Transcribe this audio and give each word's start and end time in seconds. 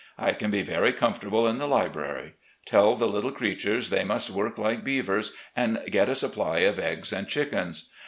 I 0.17 0.33
can 0.33 0.49
be 0.49 0.63
very 0.63 0.93
comfortable 0.93 1.47
in 1.47 1.59
the 1.59 1.67
library. 1.67 2.33
Tell 2.65 2.95
the 2.95 3.05
little 3.05 3.31
creatures 3.31 3.91
they 3.91 4.03
must 4.03 4.31
work 4.31 4.57
like 4.57 4.83
beavers 4.83 5.37
and 5.55 5.79
get 5.91 6.09
a 6.09 6.15
supply 6.15 6.61
of 6.61 6.79
eggs 6.79 7.13
and 7.13 7.27
chickens. 7.27 7.87